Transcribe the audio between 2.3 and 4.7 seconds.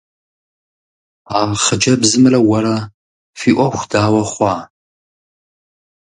уэрэ фи Ӏуэху дауэ хъуа?